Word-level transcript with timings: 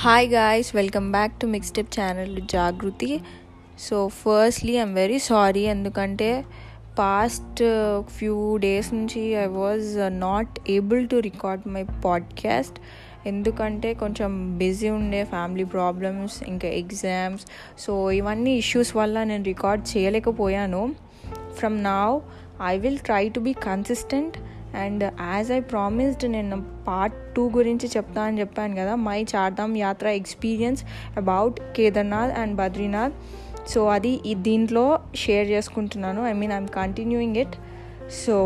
Hi 0.00 0.28
guys 0.30 0.76
welcome 0.76 1.10
back 1.10 1.40
to 1.40 1.46
mix 1.46 1.68
step 1.68 2.00
channel 2.00 2.42
Jagruthi 2.50 3.20
so 3.78 4.08
firstly 4.08 4.72
I'm 4.72 4.94
very 4.94 5.18
sorry 5.18 5.60
ఎందుకంటే 5.60 6.44
past 6.98 7.62
few 8.02 8.56
days 8.56 8.94
నుంచి 8.94 9.20
I 9.20 9.46
was 9.46 10.20
not 10.20 10.60
able 10.68 11.08
to 11.08 11.16
record 11.16 11.68
my 11.68 11.82
podcast 12.04 12.78
ఎందుకంటే 13.28 13.94
కొంచెం 13.94 14.58
busy 14.58 14.88
ఉండే 14.88 15.24
family 15.24 15.64
problems 15.64 16.42
ఇంకా 16.42 16.68
exams 16.68 17.44
so 17.78 18.10
ఇవన్నీ 18.10 18.54
issues 18.54 18.96
వల్ల 18.96 19.24
నేను 19.24 19.44
record 19.44 19.96
చేయలేకపోయాను. 19.96 20.94
From 21.54 21.84
now 21.84 22.20
I 22.62 22.78
will 22.78 22.98
try 22.98 23.28
to 23.28 23.40
be 23.40 23.52
consistent 23.52 24.36
and 24.74 25.04
as 25.04 25.52
I 25.52 25.60
promised 25.60 26.32
నేను 26.32 26.64
పార్ట్ 26.88 27.14
టూ 27.36 27.48
గురించి 27.48 27.88
చెప్తా 27.96 28.22
అని 28.22 28.40
చెప్పాను 28.40 28.76
కదా 28.76 28.94
my 28.94 29.22
Chardham 29.22 29.76
yatra 29.76 30.08
experience 30.08 30.84
about 31.16 31.60
Kedarnath 31.76 32.32
and 32.32 32.56
Badrinath. 32.56 33.12
So 33.68 33.86
అది 33.86 34.20
ఈ 34.26 34.34
దీంట్లో 34.34 34.98
షేర్ 35.14 35.48
చేసుకుంటున్నాను. 35.48 36.26
I 36.26 36.32
mean 36.32 36.52
I'm 36.52 36.68
continuing 36.68 37.36
it. 37.36 37.56
So 38.10 38.36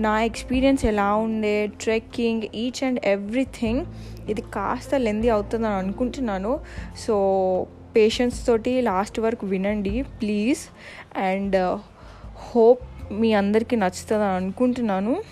నా 0.00 0.22
ఎక్స్పీరియన్స్ 0.22 0.84
ఎలా 0.84 1.14
ఉండే 1.14 1.66
ట్రెక్కింగ్ 1.66 2.42
ఈచ్ 2.54 2.84
అండ్ 2.84 3.00
ఎవ్రీథింగ్ 3.04 3.84
ఇది 4.28 4.40
కాస్త 4.40 4.94
లెంది 4.94 5.28
అవుతుందని 5.28 5.74
అనుకుంటున్నాను. 5.74 6.60
సో 7.06 7.14
పేషెన్స్ 7.96 8.46
తోటి 8.46 8.80
లాస్ట్ 8.80 9.20
వరకు 9.20 9.46
వినండి 9.46 10.02
ప్లీజ్. 10.02 10.60
అండ్ 11.16 11.56
uh, 11.56 11.78
హోప్ 12.52 12.82
మీ 13.12 13.32
అందరికీ 13.32 13.76
నచ్చుతుందని 13.76 14.28
అనుకుంటున్నాను. 14.28 15.22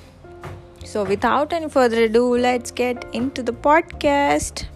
So 0.86 1.02
without 1.02 1.54
any 1.54 1.68
further 1.68 2.10
do 2.10 2.36
let's 2.36 2.74
get 2.82 3.04
into 3.30 3.42
the 3.42 3.48
podcast 3.48 4.70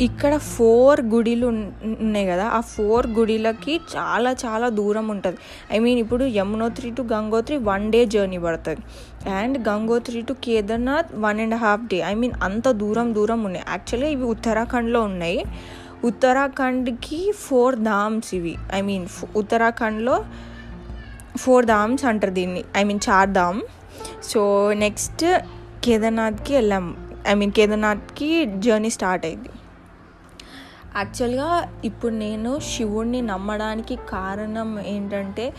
ఇక్కడ 0.00 0.36
ఫోర్ 0.36 1.00
గుడిలు 1.00 1.46
ఉన్నాయి 1.46 2.26
కదా. 2.26 2.44
ఆ 2.48 2.60
ఫోర్ 2.60 3.06
గుడిలకి 3.06 3.80
చాలా 3.96 4.30
చాలా 4.32 4.68
దూరం 4.68 5.08
ఉంటుంది. 5.08 5.38
ఐ 5.72 5.78
మీన్ 5.78 5.98
ఇప్పుడు 5.98 6.24
Yamunotri 6.24 6.90
to 6.90 7.02
Gangotri 7.02 7.56
one 7.56 7.92
day 7.92 8.06
journey 8.06 8.38
పడుతుంది. 8.38 8.80
And 9.30 9.68
Gangotri 9.68 10.22
to 10.22 10.32
Kedarnath 10.32 11.06
one 11.14 11.40
and 11.40 11.54
half 11.54 11.82
day 11.82 11.96
I 11.96 12.14
mean 12.14 12.32
అంత 12.42 12.70
దూరం 12.70 13.14
దూరం 13.14 13.44
ఉన్నాయి. 13.44 13.64
యాక్చువల్లీ 13.68 14.12
ఇవి 14.12 14.24
ఉత్తరాఖండ్లో 14.24 15.02
ఉన్నాయి. 15.02 15.44
ఉత్తరాఖండ్కి 16.04 17.32
ఫోర్ 17.32 17.76
ధామ్స్ 17.76 18.34
ఇవి. 18.34 18.56
ఐ 18.72 18.80
మీన్ 18.80 19.06
ఉత్తరాఖండ్లో 19.36 20.24
ఫోర్ 21.36 21.66
ధామ్స్ 21.66 22.04
అంటారు 22.04 22.32
దీన్ని. 22.32 22.64
I 22.76 22.84
mean 22.84 23.00
Char 23.10 23.30
Dham. 23.30 23.60
So 24.22 24.72
next 24.72 25.38
కేదార్నాథ్కి 25.84 26.54
వెళ్ళాం. 26.54 26.96
ఐ 27.28 27.34
మీన్ 27.34 27.52
కేదార్నాథ్కి 27.52 28.44
జర్నీ 28.58 28.90
స్టార్ట్ 28.90 29.26
అయింది. 29.26 29.48
యాక్చువల్గా 30.96 31.72
ఇప్పుడు 31.84 32.14
నేను 32.14 32.60
శివుణ్ణి 32.60 33.20
నమ్మడానికి 33.22 33.98
కారణం 34.08 34.80
ఏంటంటే 34.86 35.54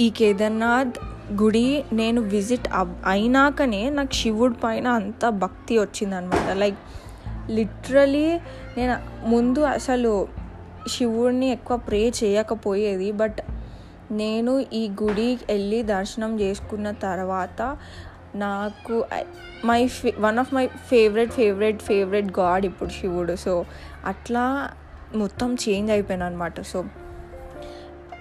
ఈ 0.00 0.10
కేదార్నాథ్ 0.10 0.98
గుడి 1.42 1.84
నేను 1.92 2.20
విజిట్ 2.20 2.68
అయినాకనే 3.06 3.90
నాకు 3.90 4.12
శివుడి 4.12 4.54
పైన 4.54 4.88
అంత 4.88 5.28
భక్తి 5.28 5.78
వచ్చిందనమాట. 5.78 6.50
లైక్ 6.50 6.78
లిటరలీ 7.50 8.40
నేను 8.76 9.26
ముందు 9.28 9.60
అసలు 9.60 10.28
శివుడిని 10.88 11.50
ఎక్కువ 11.50 11.76
ప్రే 11.76 12.08
చేయకపోయేది 12.08 13.12
బట్ 13.12 13.38
నేను 14.12 14.64
ఈ 14.72 14.90
గుడి 15.02 15.34
వెళ్ళి 15.48 15.82
దర్శనం 15.82 16.40
చేసుకున్న 16.40 16.90
తర్వాత 16.90 17.76
నాకు 18.34 19.04
మై 19.64 19.86
ఫే 19.88 20.14
one 20.18 20.38
of 20.38 20.54
my 20.54 20.66
favourite 20.66 21.32
favourite 21.32 21.82
favourite 21.82 22.38
god 22.38 22.66
ఇప్పుడు 22.66 22.90
శివుడు. 22.90 23.36
సో 23.36 23.64
అట్లా 24.04 24.70
మొత్తం 25.14 25.54
చేంజ్ 25.54 25.90
అయిపోయాను 25.90 26.26
అనమాట 26.26 26.60
సో 26.60 26.84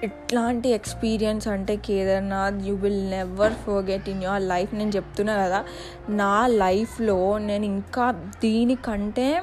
ఇట్లాంటి 0.04 0.70
ఎక్స్పీరియన్స్ 0.70 1.48
అంటే 1.48 1.76
Kedarnath 1.76 2.68
you 2.68 2.76
will 2.76 3.12
never 3.12 3.54
forget 3.54 4.10
in 4.10 4.24
your 4.24 4.42
life 4.42 4.74
నేను 4.74 4.90
చెప్తున్నా 4.90 5.46
కదా 5.46 5.66
నా 6.10 6.48
లైఫ్లో 6.48 7.38
నేను 7.38 7.66
ఇంకా 7.66 8.12
దీనికంటే 8.42 9.42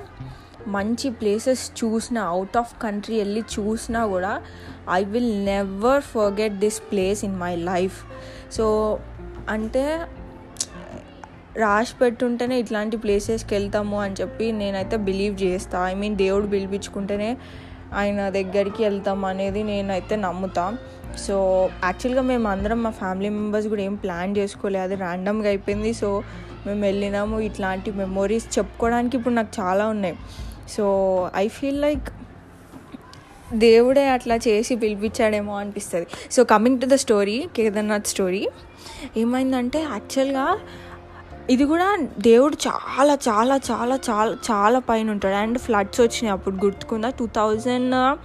మంచి 0.66 1.10
ప్లేసెస్ 1.10 1.70
చూసిన 1.70 2.18
అవుట్ 2.18 2.56
ఆఫ్ 2.56 2.82
కంట్రీ 2.82 3.18
వెళ్ళి 3.18 3.40
చూసినా 3.40 4.06
కూడా 4.06 4.42
I 4.92 5.04
will 5.04 5.44
never 5.44 6.02
forget 6.02 6.52
this 6.54 6.80
place 6.80 7.24
in 7.24 7.36
my 7.36 7.56
life 7.56 7.98
so 8.52 8.98
అంటే 9.48 9.84
రాసి 11.56 11.94
పెట్టుంటేనే 12.00 12.58
ఇట్లాంటి 12.58 12.96
ప్లేసెస్కి 12.96 13.54
వెళ్తాము 13.54 14.00
అని 14.00 14.14
చెప్పి 14.20 14.52
నేనైతే 14.52 14.96
బిలీవ్ 14.96 15.42
చేస్తా. 15.42 15.88
ఐ 15.88 15.94
మీన్ 15.94 16.16
దేవుడు 16.16 16.46
పిలిపించుకుంటేనే 16.46 17.36
ఆయన 17.96 18.28
దగ్గరికి 18.28 18.82
వెళ్తాం 18.84 19.24
అనేది 19.24 19.62
నేనైతే 19.62 20.16
నమ్ముతా. 20.16 20.64
సో 21.18 21.36
యాక్చువల్గా 21.84 22.22
మేము 22.22 22.48
అందరం 22.48 22.82
మా 22.82 22.90
ఫ్యామిలీ 22.90 23.28
మెంబర్స్ 23.28 23.68
కూడా 23.68 23.82
ఏం 23.82 23.94
ప్లాన్ 23.94 24.36
చేసుకోలేదు 24.36 24.84
అది 24.84 24.94
ర్యాండమ్గా 24.94 25.48
అయిపోయింది. 25.48 25.94
సో 25.94 26.22
మేము 26.66 26.80
వెళ్ళినాము. 26.80 27.40
ఇట్లాంటి 27.40 27.90
మెమొరీస్ 27.90 28.58
చెప్పుకోవడానికి 28.58 29.16
ఇప్పుడు 29.16 29.34
నాకు 29.34 29.52
చాలా 29.60 29.86
ఉన్నాయి. 29.86 30.16
సో 30.68 30.84
ఐ 31.36 31.48
ఫీల్ 31.48 31.80
లైక్ 31.82 32.08
దేవుడే 33.52 34.08
అట్లా 34.08 34.36
చేసి 34.36 34.76
పిలిపించాడేమో 34.76 35.56
అనిపిస్తుంది. 35.56 36.06
So 36.32 36.44
coming 36.44 36.80
to 36.80 36.86
the 36.86 36.94
story 36.94 37.48
Kedarnath 37.56 38.06
story. 38.06 38.48
ఏమైందంటే 39.16 39.78
యాక్చువల్గా 39.82 40.46
ఇది 41.50 41.64
కూడా 41.64 41.98
దేవుడు 42.18 42.56
చాలా 42.66 43.14
చాలా 43.14 43.56
చాలా 43.56 43.98
చాలా 44.10 44.36
చాలా 44.50 44.78
పైన 44.78 45.10
ఉంటాడు. 45.10 45.34
అండ్ 45.34 45.58
ఫ్లడ్స్ 45.58 46.00
వచ్చినాయి 46.00 46.32
అప్పుడు 46.32 46.54
గుర్తుకుందా? 46.54 47.10
టూ 47.10 47.26
థౌజండ్ 47.26 48.18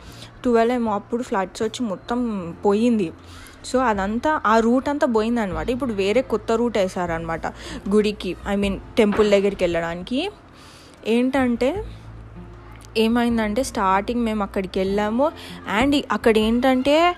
ట్వెల్వ్ 0.43 0.75
ఏమో 0.75 0.93
అప్పుడు 0.93 1.23
ఫ్లడ్స్ 1.23 1.63
వచ్చి 1.63 1.85
మొత్తం 1.85 2.19
పోయింది. 2.65 3.11
సో 3.65 3.79
అదంతా 3.79 4.41
ఆ 4.45 4.59
రూట్ 4.59 4.89
అంతా 4.89 5.07
పోయిందనమాట 5.07 5.69
ఇప్పుడు 5.69 5.93
వేరే 5.93 6.21
కొత్త 6.21 6.51
రూట్ 6.51 6.77
వేసారనమాట 6.77 7.47
గుడికి. 7.89 8.35
ఐ 8.47 8.55
మీన్ 8.55 8.79
టెంపుల్ 8.97 9.31
దగ్గరికి 9.31 9.63
వెళ్ళడానికి. 9.63 10.31
ఏంటంటే 11.07 11.83
ఏమైందంటే 12.97 13.63
స్టార్టింగ్ 13.63 14.21
మేము 14.21 14.43
అక్కడికి 14.43 14.79
వెళ్ళాము. 14.79 15.31
అండ్ 15.69 15.95
అక్కడ 16.11 16.37
ఏంటంటే 16.37 17.15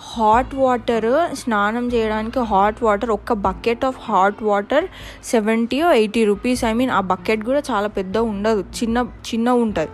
హాట్ 0.00 0.54
వాటర్ 0.54 1.36
స్నానం 1.36 1.88
చేయడానికి 1.88 2.38
హాట్ 2.38 2.84
వాటర్ 2.84 3.10
ఒక్క 3.10 3.32
bucket 3.32 3.84
of 3.84 3.96
hot 4.00 4.42
water 4.42 4.84
seventy 5.24 5.76
eighty 5.76 6.24
rupees 6.24 6.64
I 6.64 6.72
mean 6.72 6.90
ఆ 6.90 7.00
బకెట్ 7.00 7.44
కూడా 7.44 7.62
చాలా 7.70 7.88
పెద్ద 7.88 8.18
ఉండదు. 8.18 8.60
చిన్న 8.60 8.98
చిన్న 8.98 9.50
ఉంటుంది. 9.50 9.90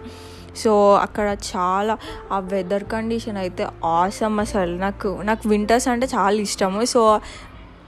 సో 0.56 0.94
అక్కడ 0.94 1.36
చాలా 1.56 1.98
ఆ 2.32 2.38
వెదర్ 2.38 2.84
కండిషన్ 2.84 3.36
అయితే 3.36 3.66
ఆసమ్ 3.84 4.40
అసలు. 4.40 4.76
నాకు 4.76 5.20
నాకు 5.24 5.48
వింటర్స్ 5.48 5.88
అంటే 5.88 6.06
చాలా 6.06 6.36
ఇష్టము. 6.36 6.84
సో 6.84 7.20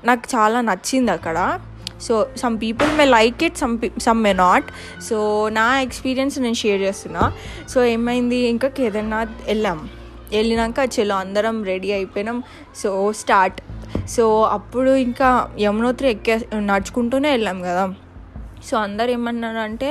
నాకు 0.05 0.37
చాలా 0.37 0.61
నచ్చింది 0.61 1.11
అక్కడ. 1.11 1.61
So 2.03 2.27
some 2.37 2.59
people 2.63 2.97
may 2.97 3.05
like 3.05 3.45
it 3.45 3.59
some 3.59 3.79
some 3.99 4.23
may 4.23 4.33
not 4.33 4.65
so 5.03 5.49
నా 5.49 5.81
ఎక్స్పీరియన్స్ 5.81 6.39
నేను 6.39 6.55
షేర్ 6.55 6.81
చేస్తున్నా. 6.81 7.33
సో 7.69 7.85
ఏమైంది? 7.85 8.37
ఇంకా 8.37 8.69
కేదార్నాథ్ 8.69 9.31
వెళ్ళాం. 9.47 9.91
వెళ్ళినాక 10.37 10.89
చలో 10.95 11.17
అందరం 11.25 11.57
రెడీ 11.65 11.91
అయిపోయినాం. 11.93 12.39
So 12.77 12.91
start. 13.13 13.61
సో 14.15 14.25
అప్పుడు 14.43 14.95
ఇంకా 15.09 15.29
యమునోత్రి 15.61 16.09
ఎక్కే 16.11 16.35
నడుచుకుంటూనే 16.71 17.31
వెళ్ళాం 17.31 17.59
కదా. 17.63 17.85
సో 18.69 18.75
అందరు 18.79 19.11
ఏమన్నారు 19.11 19.61
అంటే 19.69 19.91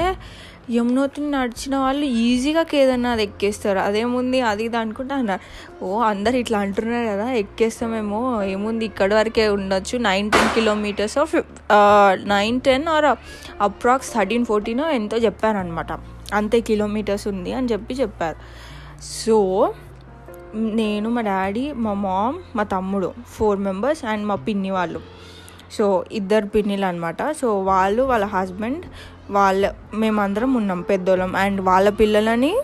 యమునోత్రిని 0.76 1.32
నడిచిన 1.32 1.76
వాళ్ళు 1.84 2.06
ఈజీగా 2.06 2.62
కేదన్నా 2.64 3.10
అది 3.16 3.24
ఎక్కేస్తారు. 3.24 3.80
అదేముంది? 3.80 4.40
అది 4.42 4.64
ఇది 4.64 4.78
అనుకుంటా 4.78 5.16
అన్నారు. 5.16 5.42
ఓ 5.86 6.00
అందరు 6.02 6.36
ఇట్లా 6.36 6.60
అంటున్నారు 6.66 7.08
కదా 7.12 7.26
ఎక్కేస్తామేమో 7.42 8.22
ఏముంది? 8.44 8.86
ఇక్కడి 8.86 9.16
వరకే 9.16 9.48
ఉండొచ్చు. 9.48 9.98
Nine 10.10 10.32
ten 10.32 10.50
kilometres 10.56 11.18
of 11.24 11.36
nine 12.36 12.60
ten 12.68 12.88
or 12.96 13.06
approx 13.68 14.12
thirteen 14.14 14.46
fourteen 14.46 14.84
ఎంతో 15.00 15.18
చెప్పారనమాట 15.18 15.92
అంతే 16.34 16.60
కిలోమీటర్స్ 16.70 17.28
ఉంది 17.34 17.54
అని 17.54 17.68
చెప్పి 17.74 17.94
చెప్పారు. 17.94 18.40
సో 19.04 19.38
నేను 20.56 21.10
మా 21.10 21.22
డాడీ 21.22 21.72
మా 21.72 21.94
మామ్ 21.94 22.38
మా 22.56 22.64
తమ్ముడు 22.64 23.14
ఫోర్ 23.28 23.60
మెంబర్స్ 23.60 24.06
అండ్ 24.06 24.26
మా 24.26 24.36
పిన్ని 24.36 24.72
వాళ్ళు. 24.72 25.00
సో 25.72 26.06
ఇద్దరు 26.12 26.46
పిన్నిలు 26.46 26.86
అనమాట 26.86 27.32
సో 27.32 27.60
వాళ్ళు 27.60 28.04
వాళ్ళ 28.04 28.26
హస్బెండ్ 28.26 28.86
వాళ్ళ 29.32 29.72
మేమందరం 29.94 30.54
ఉన్నాం 30.54 30.82
పెద్దోళ్ళం. 30.82 31.36
అండ్ 31.36 31.62
వాళ్ళ 31.62 31.90
పిల్లలని 31.90 32.62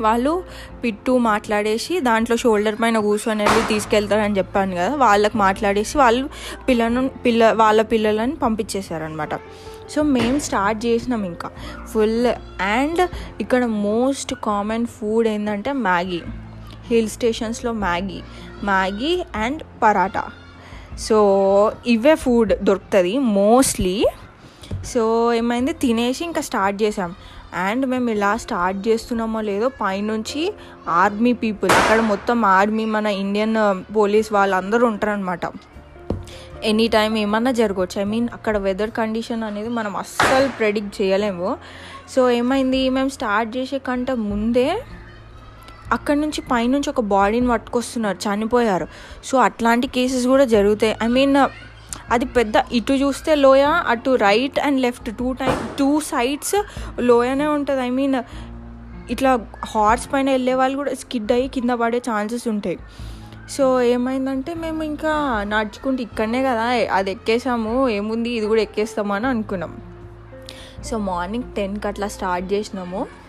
వాళ్ళు 0.00 0.44
పిట్టు 0.84 1.18
మాట్లాడేసి 1.18 2.00
దాంట్లో 2.00 2.36
షోల్డర్ 2.36 2.76
పైన 2.82 2.98
కూర్చొని 2.98 3.44
వెళ్ళి 3.44 3.68
తీసుకెళ్తారని 3.68 4.38
చెప్పాను 4.38 4.74
కదా 4.74 4.96
వాళ్ళకి 4.96 5.36
మాట్లాడేసి 5.36 5.98
వాళ్ళు 5.98 6.28
పిల్లను 6.68 7.08
పిల్ల 7.08 7.52
వాళ్ళ 7.52 7.82
పిల్లలని 7.82 8.36
పంపించేశారనమాట 8.36 9.34
సో 9.90 10.02
మేము 10.02 10.38
స్టార్ట్ 10.38 10.86
చేసినాం 10.86 11.24
ఇంకా. 11.24 11.50
ఫుల్ 11.86 12.26
అండ్ 12.62 13.08
ఇక్కడ 13.40 13.64
మోస్ట్ 13.64 14.34
కామన్ 14.34 14.86
ఫుడ్ 14.86 15.28
ఏంటంటే 15.28 15.72
Maggi. 15.72 16.22
Hill 16.90 17.08
స్టేషన్స్లో 17.08 17.72
Maggi 17.72 18.20
Maggi 18.64 19.24
and 19.34 19.62
paratha. 19.82 20.24
So 20.98 21.16
ఇవే 21.86 22.14
ఫుడ్ 22.14 22.54
దొరుకుతుంది 22.62 23.18
మోస్ట్లీ. 23.18 24.06
సో 24.86 25.32
ఏమైంది? 25.34 25.72
తినేసి 25.72 26.24
ఇంకా 26.24 26.40
స్టార్ట్ 26.40 26.82
చేసాం 26.82 27.14
అండ్ 27.54 27.86
మేము 27.86 28.10
ఇలా 28.10 28.36
స్టార్ట్ 28.36 28.88
చేస్తున్నామో 28.88 29.40
లేదో 29.40 29.68
పైనుంచి 29.68 30.42
ఆర్మీ 30.88 31.32
పీపుల్ 31.32 31.70
అక్కడ 31.70 32.00
మొత్తం 32.00 32.44
ఆర్మీ 32.44 32.84
మన 32.84 33.06
ఇండియన్ 33.06 33.56
పోలీస్ 33.96 34.32
వాళ్ళందరూ 34.32 34.86
ఉంటారనమాట 34.86 35.40
ఎనీ 36.64 36.88
టైం 36.88 37.16
ఏమన్నా 37.16 37.52
జరగవచ్చు 37.52 38.00
ఐ 38.00 38.04
మీన్ 38.04 38.28
అక్కడ 38.32 38.58
వెదర్ 38.58 38.90
కండిషన్ 38.90 39.42
అనేది 39.42 39.68
మనం 39.68 39.96
అస్సలు 39.96 40.48
ప్రెడిక్ట్ 40.48 41.02
చేయలేము. 41.02 41.56
సో 42.10 42.30
ఏమైంది? 42.30 42.90
మేము 42.90 43.08
స్టార్ట్ 43.08 43.56
చేసే 43.56 43.78
కంటే 43.78 44.14
ముందే 44.14 44.68
అక్కడ 45.92 46.16
నుంచి 46.16 46.40
పైనుంచి 46.40 46.90
ఒక 46.90 47.00
బాడీని 47.00 47.48
పట్టుకొస్తున్నారు 47.48 48.18
చనిపోయారు. 48.26 48.88
సో 49.24 49.38
అట్లాంటి 49.38 49.86
కేసెస్ 49.86 50.26
కూడా 50.26 50.44
జరుగుతాయి. 50.44 50.96
ఐ 51.02 51.06
మీన్ 51.06 51.36
అది 52.10 52.24
పెద్ద 52.24 52.52
ఇటు 52.72 52.92
చూస్తే 52.92 53.34
లోయ 53.34 53.62
అటు 53.62 54.14
right 54.14 54.58
and 54.60 54.80
left 54.80 55.16
two 55.16 55.32
tie 55.32 55.50
two 55.78 56.00
sides 56.00 56.56
లోయనే 57.00 57.46
ఉంటుంది. 57.46 57.80
ఐ 57.80 57.90
మీన్ 57.90 58.16
ఇట్లా 59.10 59.46
హార్స్ 59.66 60.12
పైన 60.12 60.30
వెళ్ళే 60.30 60.54
వాళ్ళు 60.54 60.76
కూడా 60.76 60.94
స్కిడ్ 60.94 61.32
అయ్యి 61.32 61.48
కింద 61.48 61.70
పడే 61.70 61.98
ఛాన్సెస్ 61.98 62.48
ఉంటాయి. 62.48 62.78
సో 63.50 63.82
ఏమైందంటే 63.82 64.54
మేము 64.54 64.82
ఇంకా 64.82 65.12
నడుచుకుంటూ 65.48 66.02
ఇక్కడనే 66.02 66.42
కదా 66.42 66.66
అది 66.92 67.10
ఎక్కేసాము 67.10 67.88
ఏముంది 67.88 68.30
ఇది 68.30 68.46
కూడా 68.46 68.62
ఎక్కేస్తామని 68.62 69.26
అనుకున్నాం. 69.26 69.72
సో 70.84 70.98
మార్నింగ్ 70.98 71.44
టెన్కి 71.56 71.88
అట్లా 71.88 72.08
స్టార్ట్ 72.08 72.52
చేసినాము. 72.52 73.19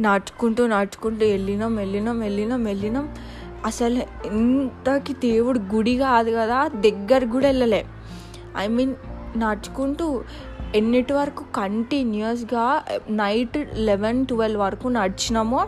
నడుచుకుంటూ 0.00 0.66
నడుచుకుంటూ 0.66 1.26
వెళ్ళినాం 1.26 1.76
వెళ్ళినాం 1.76 2.20
వెళ్ళినాం 2.20 2.64
వెళ్ళినాం. 2.64 3.14
అసలు 3.66 4.26
ఇంతకి 4.26 5.12
దేవుడు 5.12 5.58
గుడి 5.58 5.96
కాదు 5.96 6.30
కదా 6.30 6.68
దగ్గర 6.68 7.24
కూడా 7.24 7.46
వెళ్ళలే. 7.46 7.86
ఐ 8.56 8.66
మీన్ 8.66 8.94
నడుచుకుంటూ 9.36 10.22
ఎన్నిటి 10.74 11.12
వరకు 11.12 11.44
కంటిన్యూస్గా 11.56 12.82
నైట్ 13.10 13.58
లెవెన్ 13.74 14.26
ట్వెల్వ్ 14.26 14.60
వరకు 14.60 14.88
నడిచినామో 14.88 15.66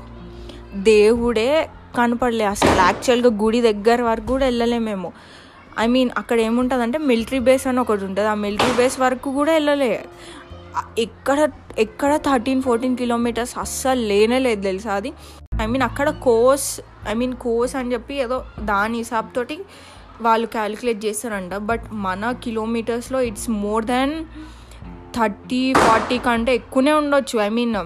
దేవుడే 0.75 1.69
కనపడలే. 1.97 2.45
అసలు 2.45 2.77
యాక్చువల్గా 2.77 3.31
గుడి 3.43 3.61
దగ్గర 3.61 4.03
వరకు 4.03 4.27
కూడా 4.27 4.45
వెళ్ళలే 4.45 4.79
మేము. 4.79 5.13
ఐ 5.79 5.87
మీన్ 5.87 6.11
అక్కడ 6.19 6.41
ఏముంటుంది 6.41 6.99
మిలిటరీ 6.99 7.39
బేస్ 7.39 7.67
అని 7.67 7.81
ఒకటి 7.81 8.05
ఉంటుంది. 8.05 8.29
ఆ 8.29 8.35
మిలిటరీ 8.35 8.73
బేస్ 8.77 9.01
వరకు 9.01 9.33
కూడా 9.33 9.53
వెళ్ళలే. 9.53 10.05
ఎక్కడ 10.99 11.51
ఎక్కడ 11.79 12.17
థర్టీన్ 12.17 12.63
ఫోర్టీన్ 12.63 12.97
కిలోమీటర్స్ 12.97 13.59
అస్సలు 13.59 14.01
లేనే 14.01 14.39
లేదు 14.39 14.63
తెలుసా 14.63 14.95
అది? 14.95 15.13
ఐ 15.63 15.67
మీన్ 15.67 15.83
అక్కడ 15.83 16.11
కోర్స్ 16.11 16.81
ఐ 17.09 17.15
మీన్ 17.15 17.35
కోర్స్ 17.35 17.77
అని 17.77 17.93
చెప్పి 17.93 18.15
ఏదో 18.15 18.45
దాని 18.61 18.99
హిసాబ్ 18.99 19.27
తోటి 19.37 19.59
వాళ్ళు 20.21 20.47
క్యాలిక్యులేట్ 20.47 21.05
చేస్తారంట. 21.05 21.55
బట్ 21.55 21.85
మన 21.93 22.33
కిలోమీటర్స్లో 22.33 23.21
it's 23.21 23.51
more 23.51 23.85
than 23.85 24.25
thirty 25.17 25.75
forty 25.75 26.19
కంటే 26.19 26.55
ఎక్కువనే 26.55 26.93
ఉండొచ్చు. 26.93 27.39
ఐ 27.39 27.49
మీన్ 27.49 27.77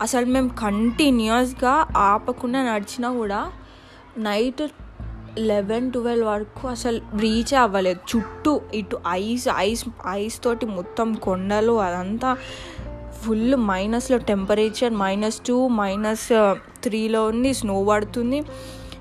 అసలు 0.00 0.26
మేము 0.26 0.48
కంటిన్యూస్గా 0.48 1.86
ఆపకుండా 1.96 2.62
నడిచినా 2.74 3.12
కూడా 3.12 3.52
నైట్ 4.18 4.62
లెవెన్ 5.38 5.92
ట్వెల్వ్ 5.92 6.28
వరకు 6.28 6.68
అసలు 6.68 7.00
రీచ్ 7.16 7.54
అవ్వలేదు. 7.54 8.16
చుట్టూ 8.16 8.60
ఇటు 8.74 9.00
ఐస్ 9.08 9.48
ఐస్ 9.56 9.84
ఐస్ 10.08 10.44
తోటి 10.44 10.66
మొత్తం 10.66 11.14
కొండలు 11.14 11.80
అదంతా 11.80 12.36
ఫుల్ 13.22 13.56
మైనస్లో 13.56 14.18
టెంపరేచర్ 14.18 14.92
మైనస్ 14.92 15.40
టూ 15.40 15.68
మైనస్ 15.68 16.56
త్రీలో 16.82 17.26
ఉంది 17.26 17.54
స్నో 17.54 17.84
పడుతుంది. 17.84 18.42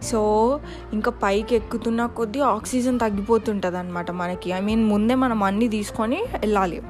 సో 0.04 0.60
ఇంకా 0.94 1.12
పైకి 1.12 1.56
ఎక్కుతున్న 1.56 2.06
కొద్దీ 2.06 2.40
ఆక్సిజన్ 2.40 3.00
తగ్గిపోతుంటుంది 3.00 3.78
అనమాట 3.78 4.12
మనకి. 4.12 4.52
ఐ 4.52 4.60
మీన్ 4.60 4.84
ముందే 4.84 5.16
మనం 5.16 5.44
అన్నీ 5.44 5.68
తీసుకొని 5.68 6.16
వెళ్ళాలి. 6.16 6.82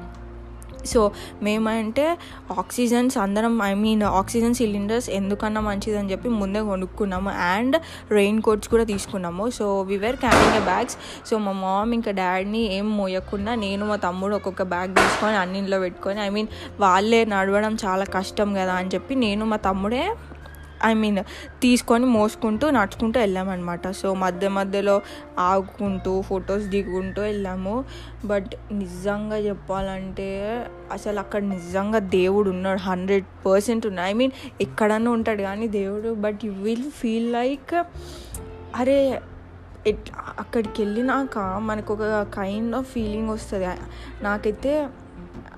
సో 0.92 1.00
మేమంటే 1.46 2.06
ఆక్సిజన్స్ 2.60 3.16
అందరం 3.24 3.54
ఐ 3.68 3.72
మీన్ 3.84 4.02
ఆక్సిజన్ 4.20 4.54
సిలిండర్స్ 4.60 5.08
ఎందుకన్నా 5.18 5.60
మంచిదని 5.68 6.10
చెప్పి 6.12 6.28
ముందే 6.40 6.62
కొనుక్కున్నాము. 6.70 7.30
అండ్ 7.54 7.76
రెయిన్ 8.16 8.40
కోట్స్ 8.42 8.68
కూడా 8.74 8.84
తీసుకున్నాము. 8.92 9.44
So 9.58 9.66
we were 9.92 10.18
carrying 10.24 10.56
a 10.60 10.62
bags 10.70 10.96
so 11.30 11.34
మా 11.46 11.54
మామ్ 11.62 11.94
ఇంకా 11.98 12.12
డాడీని 12.20 12.62
ఏం 12.76 12.86
మోయకుండా 12.96 13.54
నేను 13.64 13.84
మా 13.90 13.96
తమ్ముడు 14.06 14.34
ఒక్కొక్క 14.40 14.62
బ్యాగ్ 14.74 14.92
తీసుకొని 15.00 15.36
అన్నింట్లో 15.36 15.78
పెట్టుకొని 15.84 16.20
ఐ 16.26 16.30
మీన్ 16.36 16.48
వాళ్ళే 16.80 17.20
నడవడం 17.34 17.74
చాలా 17.84 18.04
కష్టం 18.16 18.48
కదా 18.60 18.74
అని 18.80 18.90
చెప్పి 18.94 19.14
నేను 19.24 19.44
మా 19.52 19.58
తమ్ముడే 19.68 20.04
ఐ 20.84 20.94
మీన్ 20.94 21.18
తీసుకొని 21.62 22.06
మోసుకుంటూ 22.06 22.70
నడుచుకుంటూ 22.70 23.20
వెళ్ళామన్నమాట. 23.20 23.90
సో 23.90 24.14
మధ్య 24.14 24.48
మధ్యలో 24.48 25.02
ఆగుకుంటూ 25.38 26.22
ఫొటోస్ 26.22 26.64
దిగుకుంటూ 26.64 27.22
వెళ్ళాము. 27.22 27.84
బట్ 28.24 28.72
నిజంగా 28.72 29.36
చెప్పాలంటే 29.36 30.28
అసలు 30.92 31.18
అక్కడ 31.18 31.42
నిజంగా 31.42 31.98
దేవుడు 31.98 32.50
ఉన్నాడు. 32.50 32.78
హండ్రెడ్ 32.78 33.24
పర్సెంట్ 33.46 33.86
ఉన్నాడు. 33.86 34.08
ఐ 34.08 34.12
మీన్ 34.12 34.30
ఎక్కడన్నా 34.60 35.10
ఉంటాడు 35.10 35.42
కానీ 35.42 35.68
దేవుడు. 35.68 36.14
But 36.14 36.38
you 36.44 36.52
will 36.52 36.90
feel 36.90 37.32
like 37.32 37.74
అరే 38.76 39.20
ఎట్ 39.86 40.10
అక్కడికి 40.38 40.82
వెళ్ళినాక 40.82 41.38
మనకు 41.38 41.94
ఒక 41.94 42.26
కైండ్ 42.36 42.76
ఆఫ్ 42.76 42.92
ఫీలింగ్ 42.92 43.30
వస్తుంది. 43.30 43.66
నాకైతే 44.22 44.88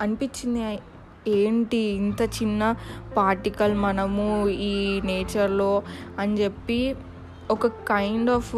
అనిపించింది. 0.01 0.79
ఏంటి 1.27 1.77
ఇంత 1.77 2.21
చిన్న 2.21 2.75
పార్టికల్ 3.17 3.75
మనము 3.75 4.47
ఈ 4.49 5.01
నేచర్లో 5.01 5.83
అని 6.19 6.43
చెప్పి 6.43 6.95
ఒక 7.51 7.67
కైండ్ 7.67 8.29
ఆఫ్ 8.29 8.55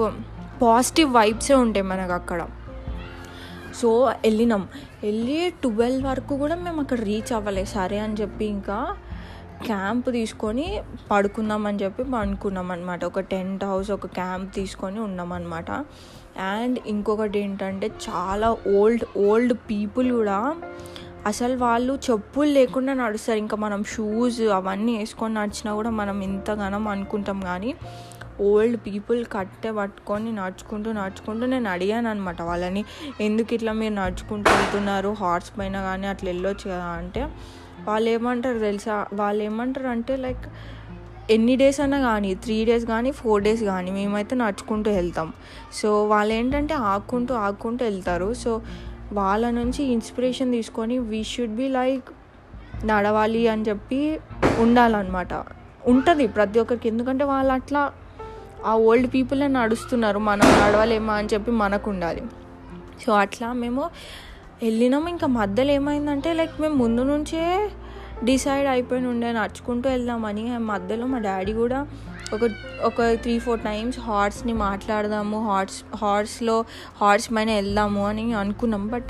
పాజిటివ్ 0.61 1.13
వైబ్సే 1.13 1.53
ఉంటాయి 1.53 1.85
మనకు 1.85 2.11
అక్కడ. 2.11 2.47
సో 3.81 4.03
వెళ్ళినాం. 4.03 4.67
వెళ్ళి 5.03 5.53
ట్వెల్వ్ 5.61 6.07
వరకు 6.07 6.37
కూడా 6.37 6.55
మేము 6.55 6.81
అక్కడ 6.81 6.99
రీచ్ 6.99 7.33
అవ్వలే. 7.33 7.65
సరే 7.65 7.99
అని 7.99 8.13
చెప్పి 8.13 8.45
ఇంకా 8.45 8.95
క్యాంప్ 9.65 10.11
తీసుకొని 10.11 10.81
పడుకుందామని 11.11 11.83
చెప్పి 11.83 12.03
పడుకున్నాం 12.03 12.71
అనమాట 12.71 13.05
ఒక 13.05 13.19
టెంట్ 13.19 13.63
హౌస్ 13.63 13.91
ఒక 13.91 14.07
క్యాంప్ 14.07 14.55
తీసుకొని 14.55 14.99
ఉన్నామన్నమాట 14.99 15.71
అండ్ 16.39 16.79
ఇంకొకటి 16.87 17.39
ఏంటంటే 17.39 17.87
చాలా 17.87 18.57
ఓల్డ్ 18.75 19.17
ఓల్డ్ 19.17 19.53
పీపుల్ 19.53 20.11
కూడా 20.11 20.55
అసలు 21.27 21.57
వాళ్ళు 21.57 21.99
చెప్పులు 22.11 22.49
లేకుండా 22.49 22.93
నడుస్తారు. 22.93 23.39
ఇంకా 23.39 23.57
మనం 23.57 23.83
షూస్ 23.83 24.41
అవన్నీ 24.41 24.97
వేసుకొని 24.97 25.33
నడిచినా 25.33 25.73
కూడా 25.73 25.89
మనం 25.89 26.21
ఇంతగానం 26.21 26.87
అనుకుంటాం 26.87 27.39
కానీ 27.39 27.75
ఓల్డ్ 28.41 28.77
పీపుల్ 28.77 29.25
కట్టె 29.31 29.71
పట్టుకొని 29.71 30.31
నడుచుకుంటూ 30.31 30.91
నడుచుకుంటూ 30.91 31.45
నేను 31.45 31.69
అడిగాను 31.69 32.09
అనమాట 32.09 32.41
వాళ్ళని 32.41 32.85
ఎందుకు 33.21 33.53
ఇట్లా 33.53 33.71
మీరు 33.71 33.93
నడుచుకుంటూ 33.93 34.51
వెళ్తున్నారు? 34.51 35.09
హార్స్ 35.09 35.59
పైన 35.59 35.81
కానీ 35.81 36.07
అట్లా 36.07 36.29
వెళ్ళొచ్చు 36.29 36.69
కదా? 36.69 36.85
అంటే 36.85 37.29
వాళ్ళు 37.87 38.09
ఏమంటారు 38.09 38.59
తెలుసా? 38.59 39.07
వాళ్ళు 39.13 39.43
ఏమంటారు 39.43 39.87
అంటే 39.87 40.15
లైక్ 40.15 40.47
ఎన్ని 41.31 41.55
డేస్ 41.55 41.81
అన్నా 41.81 41.99
కానీ 41.99 42.35
త్రీ 42.35 42.65
డేస్ 42.65 42.85
కానీ 42.85 43.11
ఫోర్ 43.11 43.43
డేస్ 43.43 43.63
కానీ 43.63 43.91
మేమైతే 43.91 44.35
నడుచుకుంటూ 44.35 44.91
వెళ్తాం. 44.91 45.33
సో 45.73 46.07
వాళ్ళు 46.07 46.33
ఏంటంటే 46.33 46.73
ఆకుంటూ 46.73 47.35
ఆకుంటూ 47.35 47.85
వెళ్తారు. 47.85 48.33
సో 48.33 48.61
వాళ్ళ 49.13 49.49
నుంచి 49.49 49.83
ఇన్స్పిరేషన్ 49.83 50.51
తీసుకొని 50.51 50.97
వీ 50.97 51.23
షుడ్ 51.23 51.55
బి 51.55 51.67
లైక్ 51.67 52.09
నడవాలి 52.85 53.47
అని 53.47 53.63
చెప్పి 53.63 54.19
ఉండాలన్నమాట. 54.59 55.33
ఉంటుంది 55.87 56.27
ప్రతి 56.27 56.59
ఒక్కరికి. 56.59 56.87
ఎందుకంటే 56.87 57.23
వాళ్ళు 57.23 57.53
అట్లా 57.53 57.91
ఆ 58.65 58.75
ఓల్డ్ 58.75 59.13
పీపులే 59.13 59.47
నడుస్తున్నారు. 59.47 60.19
మనం 60.19 60.47
నడవలేమా 60.61 61.13
అని 61.13 61.27
చెప్పి 61.33 61.51
మనకు 61.51 61.89
ఉండాలి 61.89 62.23
సో 63.05 63.13
అట్లా 63.13 63.53
మేము 63.53 63.89
వెళ్ళినాము. 64.63 65.09
ఇంకా 65.09 65.27
మధ్యలో 65.27 65.71
ఏమైందంటే 65.71 66.33
లైక్ 66.33 66.61
మేము 66.61 66.75
ముందు 66.75 67.01
నుంచే 67.01 67.69
డిసైడ్ 68.23 68.67
అయిపోయి 68.67 69.05
ఉండే 69.05 69.31
నడుచుకుంటూ 69.31 69.89
వెళ్దామని 69.89 70.57
మధ్యలో 70.57 71.05
మా 71.07 71.19
డాడీ 71.19 71.53
కూడా 71.53 71.87
ఒక 72.33 72.49
ఒక 72.83 73.01
త్రీ 73.13 73.39
ఫోర్ 73.39 73.59
టైమ్స్ 73.59 73.99
హార్స్ని 73.99 74.53
మాట్లాడదాము 74.53 75.47
హార్స్ 75.47 75.97
హార్స్లో 75.97 76.65
హార్స్ 77.01 77.29
పైన 77.35 77.51
వెళ్దాము 77.51 78.07
అని 78.07 78.33
అనుకున్నాం. 78.33 78.87
బట్ 78.87 79.05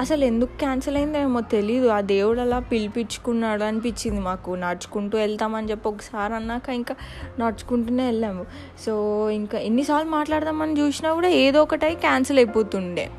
అసలు 0.00 0.24
ఎందుకు 0.24 0.58
క్యాన్సిల్ 0.58 0.96
అయిందేమో 0.96 1.40
తెలీదు. 1.40 1.88
ఆ 1.88 2.00
దేవుడు 2.00 2.40
అలా 2.40 2.58
పిలిపించుకున్నాడు 2.58 3.64
అనిపించింది 3.64 4.20
మాకు. 4.20 4.50
నడుచుకుంటూ 4.50 5.18
వెళ్తామని 5.18 5.70
చెప్పి 5.70 5.88
ఒకసారి 5.88 6.34
అన్నాక 6.34 6.68
ఇంకా 6.68 6.94
నడుచుకుంటూనే 7.38 8.06
వెళ్ళాము. 8.06 8.44
సో 8.86 9.30
ఇంకా 9.30 9.58
ఎన్నిసార్లు 9.58 10.10
మాట్లాడదామని 10.10 10.80
చూసినా 10.80 11.12
కూడా 11.12 11.28
ఏదో 11.28 11.62
ఒకటి 11.62 11.94
క్యాన్సిల్ 11.94 12.38
అయిపోతుండే. 12.38 13.10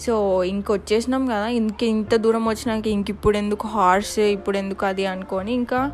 సో 0.00 0.44
ఇంక 0.44 0.72
వచ్చేసినాం 0.72 1.26
కదా. 1.26 1.46
ఇంక 1.46 1.82
ఇంత 1.82 2.14
దూరం 2.14 2.48
వచ్చినాక 2.48 2.86
ఇంక 2.86 3.10
ఇప్పుడు 3.10 3.36
ఎందుకు 3.36 3.68
హార్స్ 3.68 4.18
ఇప్పుడు 4.18 4.58
ఎందుకు 4.58 4.86
అది 4.86 5.06
అనుకొని 5.06 5.52
ఇంకా 5.52 5.92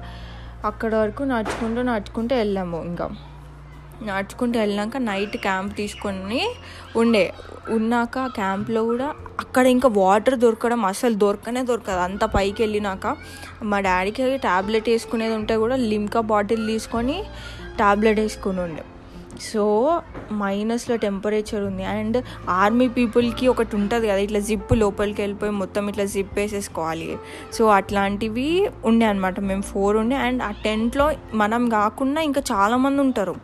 అక్కడ 0.64 0.92
వరకు 0.95 1.23
నడుచుకుంటూ 1.33 1.83
నడుచుకుంటూ 1.83 2.35
వెళ్ళాము 2.37 2.78
ఇంకా. 2.90 3.07
నడుచుకుంటూ 4.09 4.57
వెళ్ళాక 4.59 4.97
నైట్ 5.09 5.37
క్యాంప్ 5.37 5.73
తీసుకొని 5.76 6.40
ఉండే. 7.00 7.25
ఉన్నాక 7.76 8.26
క్యాంప్లో 8.38 8.81
కూడా 8.85 9.09
అక్కడ 9.42 9.64
ఇంకా 9.75 9.88
వాటర్ 10.00 10.37
దొరకడం 10.45 10.85
అసలు 10.85 11.14
దొరకనే 11.25 11.62
దొరకదు. 11.62 12.00
అంత 12.09 12.25
పైకి 12.37 12.62
వెళ్ళినాక 12.62 13.07
మా 13.71 13.81
డాడీకి 13.88 14.25
టాబ్లెట్ 14.49 14.88
వేసుకునేది 14.88 15.35
ఉంటే 15.35 15.57
కూడా 15.57 15.76
లిమ్కా 15.90 16.23
బాటిల్ 16.33 16.64
తీసుకొని 16.73 17.19
టాబ్లెట్ 17.78 18.21
వేసుకుని 18.21 18.61
ఉండే. 18.66 18.85
సో 19.51 19.65
మైనస్లో 20.33 20.97
టెంపరేచర్ 20.97 21.63
ఉంది. 21.71 21.85
అండ్ 21.85 22.19
ఆర్మీ 22.49 22.89
పీపుల్కి 22.89 23.49
ఒకటి 23.49 23.77
ఉంటుంది 23.77 24.07
కదా 24.09 24.21
ఇట్లా 24.27 24.41
జిప్ 24.41 24.73
లోపలికి 24.83 25.23
వెళ్ళిపోయి 25.23 25.53
మొత్తం 25.53 25.89
ఇట్లా 25.89 26.05
జిప్ 26.05 26.35
వేసేసుకోవాలి. 26.39 27.17
సో 27.53 27.65
అట్లాంటివి 27.79 28.49
ఉండే 28.85 29.07
అనమాట 29.07 29.41
మేము 29.41 29.63
ఫోర్ 29.63 29.97
ఉండే 29.97 30.17
అండ్ 30.17 30.43
ఆ 30.43 30.51
టెంట్లో 30.65 31.07
మనం 31.35 31.69
కాకుండా 31.69 32.21
ఇంకా 32.21 32.43
చాలామంది 32.53 33.01
ఉంటారు. 33.01 33.35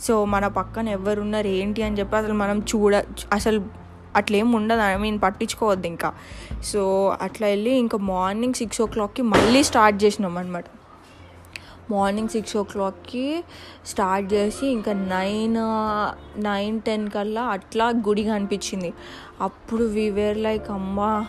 సో 0.00 0.24
మన 0.24 0.46
పక్కన 0.60 0.88
ఎవరు 0.88 1.20
ఉన్నారు 1.20 1.46
ఏంటి 1.46 1.82
అని 1.82 1.98
చెప్పి 1.98 2.16
అసలు 2.16 2.34
మనం 2.44 2.58
చూడ 2.58 3.02
అసలు 3.32 3.60
అట్లేం 4.16 4.52
ఉండదు. 4.52 4.80
ఐ 4.80 4.96
మీన్ 4.96 5.18
పట్టించుకోవద్దు 5.22 5.86
ఇంకా. 5.86 6.08
సో 6.64 6.80
అట్లా 7.22 7.46
వెళ్ళి 7.48 7.72
ఇంకా 7.84 7.98
మార్నింగ్ 7.98 8.54
సిక్స్ 8.54 8.80
ఓ 8.82 8.86
క్లాక్కి 8.86 9.22
మళ్ళీ 9.34 9.62
స్టార్ట్ 9.62 10.04
చేసినాం 10.04 10.38
అనమాట 10.38 10.64
మార్నింగ్ 11.90 12.28
సిక్స్ 12.28 12.56
ఓ 12.56 12.62
క్లాక్కి 12.62 13.44
స్టార్ట్ 13.86 14.32
చేసి 14.32 14.66
ఇంకా 14.66 14.92
నైన్ 14.92 15.56
నైన్ 16.44 16.80
టెన్ 16.80 17.08
కల్లా 17.10 17.42
అట్లా 17.42 17.88
గుడి 17.88 18.24
కనిపించింది. 18.24 18.92
అప్పుడు 19.40 19.84
వీవేర్ 19.84 20.38
లైక్ 20.38 20.70
అమ్మా 20.70 21.26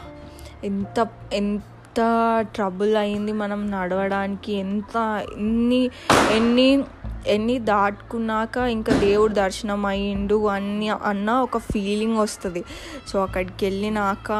ఎంత 0.63 1.07
ఎంత 1.33 1.99
ట్రబుల్ 2.39 2.95
అయింది 2.95 3.31
మనం 3.31 3.71
నడవడానికి. 3.71 4.53
ఎంత 4.53 5.23
ఎన్ని 5.37 5.89
ఎన్ని 6.31 6.83
ఎన్ని 7.27 7.59
దాటుకున్నాక 7.59 8.57
ఇంకా 8.57 8.93
దేవుడు 8.93 9.33
దర్శనం 9.33 9.85
అయ్యిండు 9.85 10.47
అన్ని 10.47 10.89
అన్న 10.89 11.31
ఒక 11.31 11.57
ఫీలింగ్ 11.57 12.17
వస్తుంది. 12.17 12.63
సో 13.07 13.21
అక్కడికి 13.21 13.65
వెళ్ళినాక 13.65 14.31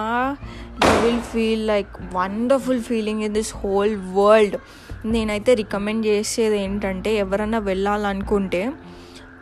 you 0.86 0.92
will 1.06 1.22
feel 1.22 1.68
like 1.68 1.88
wonderful 2.14 2.82
feeling 2.82 3.24
in 3.24 3.34
this 3.34 3.58
whole 3.58 3.96
world 3.96 4.58
నేనైతే 5.06 5.54
రికమెండ్ 5.54 6.06
చేసేది 6.06 6.60
ఏంటంటే 6.60 7.16
ఎవరన్నా 7.16 7.58
వెళ్ళాలనుకుంటే 7.58 8.72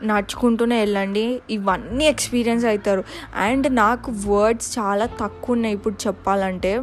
నడుచుకుంటూనే 0.03 0.79
వెళ్ళండి. 0.79 1.41
ఇవన్నీ 1.49 2.05
ఎక్స్పీరియన్స్ 2.05 2.65
అవుతారు. 2.65 3.03
అండ్ 3.35 3.75
నాకు 3.75 4.11
వర్డ్స్ 4.27 4.79
చాలా 4.79 5.05
తక్కువ 5.05 5.53
ఉన్నాయి 5.53 5.75
ఇప్పుడు 5.75 6.07
చెప్పాలంటే. 6.07 6.81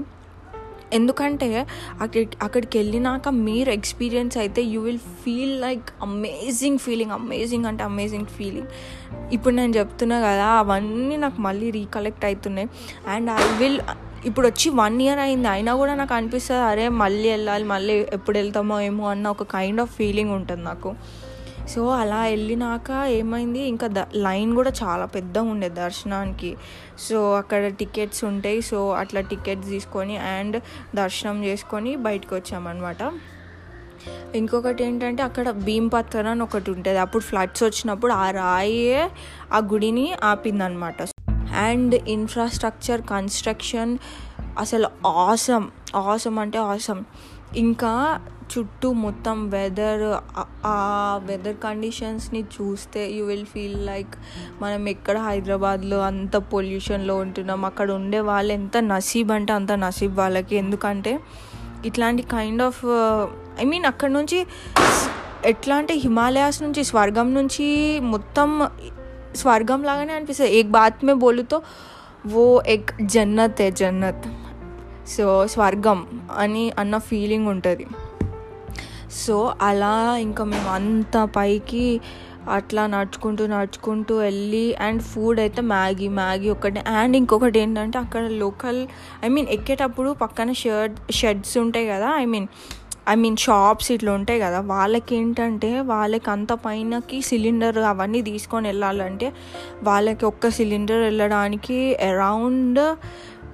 ఎందుకంటే 0.92 1.66
అక్కడి 2.00 2.28
అక్కడికి 2.42 2.78
వెళ్ళినాక 2.78 3.28
మీరు 3.28 3.70
ఎక్స్పీరియన్స్ 3.70 4.38
అయితే 4.38 4.62
you 4.62 4.80
will 4.80 4.98
feel 4.98 5.60
like 5.60 5.82
amazing 6.02 6.78
feeling 6.78 7.10
amazing 7.10 7.64
అంటే 7.64 7.84
అమేజింగ్ 7.84 8.26
ఫీలింగ్. 8.26 8.66
ఇప్పుడు 9.32 9.54
నేను 9.54 9.72
చెప్తున్నా 9.76 10.20
కదా 10.20 10.46
అవన్నీ 10.46 11.16
నాకు 11.16 11.40
మళ్ళీ 11.40 11.70
రీకలెక్ట్ 11.70 12.24
అవుతున్నాయి. 12.24 12.68
అండ్ 13.08 13.30
ఐ 13.30 13.58
విల్ 13.58 13.80
ఇప్పుడు 14.28 14.46
వచ్చి 14.50 14.68
వన్ 14.80 15.02
ఇయర్ 15.02 15.20
అయింది. 15.24 15.48
అయినా 15.48 15.72
కూడా 15.80 15.94
నాకు 15.94 16.14
అనిపిస్తుంది 16.14 16.64
అరే 16.70 16.88
మళ్ళీ 17.02 17.28
వెళ్ళాలి 17.30 17.64
మళ్ళీ 17.64 17.94
ఎప్పుడు 18.16 18.36
వెళ్తామో 18.38 18.80
ఏమో 18.80 19.04
అన్న 19.08 19.28
ఒక 19.28 19.42
కైండ్ 19.42 19.80
ఆఫ్ 19.80 19.92
ఫీలింగ్ 19.98 20.30
ఉంటుంది 20.30 20.64
నాకు. 20.64 20.90
సో 21.72 21.82
అలా 21.98 22.20
వెళ్ళినాక 22.24 22.90
ఏమైంది 23.18 23.60
ఇంకా 23.72 23.86
ద 23.86 24.00
లైన్ 24.26 24.50
కూడా 24.56 24.72
చాలా 24.82 25.06
పెద్దగా 25.06 25.50
ఉండే 25.52 25.68
దర్శనానికి. 25.68 26.50
సో 26.98 27.18
అక్కడ 27.34 27.70
టికెట్స్ 27.82 28.24
ఉంటాయి. 28.24 28.60
సో 28.62 28.90
అట్లా 29.02 29.20
టికెట్స్ 29.20 29.68
తీసుకొని 29.68 30.16
అండ్ 30.34 30.56
దర్శనం 30.94 31.38
చేసుకొని 31.44 31.96
బయటకు 31.96 32.34
వచ్చామన్నమాట 32.36 33.02
ఇంకొకటి 34.34 34.84
ఏంటంటే 34.84 35.22
అక్కడ 35.22 35.50
భీంపత్తర్ 35.66 36.26
అని 36.26 36.42
ఒకటి 36.42 36.70
ఉంటుంది. 36.70 36.98
అప్పుడు 36.98 37.24
ఫ్లడ్స్ 37.30 37.64
వచ్చినప్పుడు 37.64 38.12
ఆ 38.12 38.30
రాయే 38.30 39.10
ఆ 39.52 39.60
గుడిని 39.72 40.06
ఆపిందనమాట 40.22 40.96
అండ్ 41.54 41.94
ఇన్ఫ్రాస్ట్రక్చర్ 41.94 43.02
కన్స్ట్రక్షన్ 43.02 43.98
అసలు 44.58 45.08
ఆసమ్ 45.08 45.96
ఆసమ్ 45.96 46.38
అంటే 46.38 46.58
ఆసమ్. 46.58 47.04
ఇంకా 47.56 48.20
చుట్టూ 48.58 48.92
మొత్తం 48.92 49.50
వెదర్ 49.50 50.18
ఆ 50.66 51.20
వెదర్ 51.24 51.56
కండిషన్స్ని 51.56 52.42
చూస్తే 52.42 53.10
యూ 53.10 53.24
విల్ 53.24 53.46
ఫీల్ 53.46 53.86
లైక్ 53.86 54.14
మనం 54.62 54.88
ఎక్కడ 54.88 55.18
హైదరాబాద్లో 55.18 56.00
అంత 56.00 56.36
పొల్యూషన్లో 56.36 57.16
ఉంటున్నాం 57.16 57.64
అక్కడ 57.64 57.90
ఉండే 57.90 58.20
వాళ్ళు 58.20 58.52
ఎంత 58.52 58.76
నసీబ్ 58.76 59.32
అంటే 59.32 59.52
అంత 59.52 59.72
నసీబ్ 59.72 60.18
వాళ్ళకి. 60.18 60.56
ఎందుకంటే 60.56 61.20
ఇట్లాంటి 61.84 62.22
కైండ్ 62.22 62.62
ఆఫ్ 62.62 62.84
ఐ 63.60 63.64
మీన్ 63.64 63.84
అక్కడ 63.84 64.10
నుంచి 64.10 64.46
ఎట్లా 65.44 65.76
అంటే 65.76 65.94
హిమాలయాస్ 65.94 66.62
నుంచి 66.62 66.84
స్వర్గం 66.84 67.34
నుంచి 67.34 68.00
మొత్తం 68.00 68.68
స్వర్గం 69.36 69.84
లాగానే 69.84 70.12
అనిపిస్తుంది 70.12 70.50
ఏక్ 70.50 70.70
బాత్ 70.70 71.04
మే 71.04 71.12
బోలుతో 71.12 71.58
ఓ 72.34 72.60
ఎక్ 72.66 72.90
జన్నత్ 73.02 73.62
ఏ 73.62 73.70
జన్నత్ 73.70 74.26
సో 75.08 75.46
స్వర్గం 75.46 75.98
అని 76.36 76.72
అన్న 76.78 76.98
ఫీలింగ్ 76.98 77.48
ఉంటుంది 77.48 77.86
సో 79.10 79.54
అలా 79.62 80.16
ఇంకా 80.16 80.44
మేము 80.44 80.70
అంత 80.70 81.28
పైకి 81.36 82.00
అట్లా 82.48 82.86
నడుచుకుంటూ 82.86 83.46
నడుచుకుంటూ 83.46 84.14
వెళ్ళి 84.16 84.74
అండ్ 84.80 85.02
ఫుడ్ 85.02 85.40
అయితే 85.40 85.60
మ్యాగీ 85.62 86.08
మ్యాగీ 86.08 86.48
ఒకటి 86.48 86.80
అండ్ 86.80 87.16
ఇంకొకటి 87.16 87.58
ఏంటంటే 87.58 87.98
అక్కడ 87.98 88.24
లోకల్ 88.36 88.80
ఐ 89.24 89.28
మీన్ 89.28 89.48
ఎక్కేటప్పుడు 89.48 90.10
పక్కన 90.12 90.52
షర్ట్ 90.52 91.12
షెడ్స్ 91.12 91.58
ఉంటాయి 91.58 91.86
కదా 91.88 92.10
I 92.16 92.24
mean 92.24 92.48
I 93.10 93.14
mean 93.14 93.36
shops 93.36 93.92
ఇట్లా 93.92 94.12
ఉంటాయి 94.12 94.40
కదా 94.40 94.60
వాళ్ళకి 94.60 95.16
ఏంటంటే 95.16 95.80
వాళ్ళకి 95.80 96.30
అంత 96.30 96.52
పైనకి 96.52 97.22
సిలిండర్ 97.22 97.78
అవన్నీ 97.78 98.22
తీసుకొని 98.22 98.68
వెళ్ళాలంటే 98.68 99.32
వాళ్ళకి 99.82 100.24
ఒక్క 100.24 100.48
సిలిండర్ 100.48 101.00
వెళ్ళడానికి 101.00 101.78
అరౌండ్ 101.94 102.96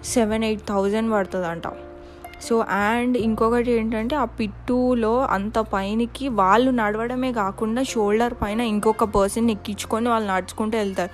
సెవెన్ 0.05 0.45
ఎయిట్ 0.45 0.61
థౌజండ్ 0.69 1.13
పడుతుందంట. 1.13 1.63
సో 2.43 2.59
అండ్ 2.59 3.17
ఇంకొకటి 3.19 3.71
ఏంటంటే 3.73 4.17
ఆ 4.17 4.25
పిట్టులో 4.25 5.21
అంత 5.21 5.59
పైనకి 5.59 6.29
వాళ్ళు 6.29 6.71
నడవడమే 6.71 7.33
కాకుండా 7.33 7.83
షోల్డర్ 7.83 8.35
పైన 8.43 8.61
ఇంకొక 8.61 9.05
పర్సన్ 9.05 9.51
ఎక్కించుకొని 9.51 10.09
వాళ్ళు 10.09 10.29
నడుచుకుంటూ 10.33 10.79
వెళ్తారు. 10.79 11.11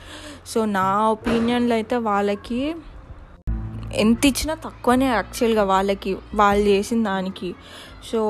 సో 0.46 0.64
నా 0.64 1.08
ఒపీనియన్లో 1.08 1.74
అయితే 1.74 1.96
వాళ్ళకి 1.96 2.74
ఎంత 4.04 4.22
ఇచ్చినా 4.30 4.54
తక్కువనే 4.66 5.08
యాక్చువల్గా 5.18 5.64
వాళ్ళకి 5.72 6.12
వాళ్ళు 6.34 6.64
చేసిన 6.72 7.00
దానికి. 7.10 7.50
సో 8.10 8.20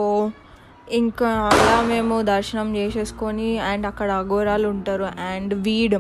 ఇంకా 0.98 1.28
అలా 1.50 1.76
మేము 1.88 2.16
దర్శనం 2.22 2.68
చేసేసుకొని 2.76 3.48
అండ్ 3.68 3.86
అక్కడ 3.86 4.10
అఘోరాలు 4.22 4.66
ఉంటారు 4.74 5.06
అండ్ 5.32 5.54
వీడ్. 5.66 5.96